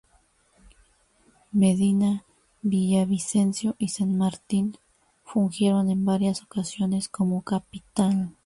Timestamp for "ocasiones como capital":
6.41-8.35